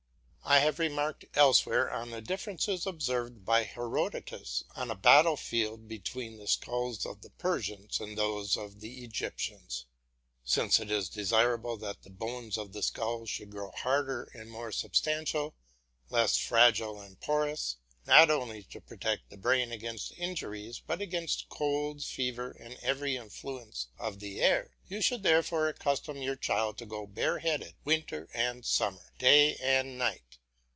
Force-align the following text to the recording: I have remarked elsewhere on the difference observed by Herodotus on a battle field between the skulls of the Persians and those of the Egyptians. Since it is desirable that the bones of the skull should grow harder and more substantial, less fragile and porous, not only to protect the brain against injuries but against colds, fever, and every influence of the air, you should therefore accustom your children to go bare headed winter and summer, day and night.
I 0.43 0.59
have 0.59 0.79
remarked 0.79 1.23
elsewhere 1.33 1.89
on 1.89 2.09
the 2.11 2.21
difference 2.21 2.67
observed 2.67 3.45
by 3.45 3.63
Herodotus 3.63 4.65
on 4.75 4.91
a 4.91 4.95
battle 4.95 5.37
field 5.37 5.87
between 5.87 6.37
the 6.39 6.47
skulls 6.47 7.05
of 7.05 7.21
the 7.21 7.29
Persians 7.29 8.01
and 8.01 8.17
those 8.17 8.57
of 8.57 8.81
the 8.81 9.01
Egyptians. 9.05 9.85
Since 10.43 10.81
it 10.81 10.91
is 10.91 11.07
desirable 11.07 11.77
that 11.77 12.01
the 12.01 12.09
bones 12.09 12.57
of 12.57 12.73
the 12.73 12.83
skull 12.83 13.25
should 13.25 13.51
grow 13.51 13.71
harder 13.71 14.23
and 14.33 14.51
more 14.51 14.73
substantial, 14.73 15.55
less 16.09 16.35
fragile 16.37 16.99
and 16.99 17.17
porous, 17.21 17.77
not 18.05 18.29
only 18.29 18.61
to 18.63 18.81
protect 18.81 19.29
the 19.29 19.37
brain 19.37 19.71
against 19.71 20.11
injuries 20.17 20.81
but 20.85 20.99
against 20.99 21.47
colds, 21.47 22.09
fever, 22.11 22.51
and 22.59 22.75
every 22.81 23.15
influence 23.15 23.87
of 23.97 24.19
the 24.19 24.41
air, 24.41 24.75
you 24.85 24.99
should 25.01 25.23
therefore 25.23 25.69
accustom 25.69 26.17
your 26.21 26.35
children 26.35 26.75
to 26.75 26.85
go 26.85 27.07
bare 27.07 27.39
headed 27.39 27.73
winter 27.85 28.27
and 28.33 28.65
summer, 28.65 29.13
day 29.17 29.55
and 29.61 29.97
night. 29.97 30.23